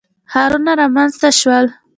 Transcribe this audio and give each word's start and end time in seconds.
ښارونه 0.31 0.71
رامنځته 0.79 1.29
شول. 1.39 1.65